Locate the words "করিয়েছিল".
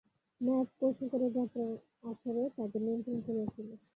3.25-3.67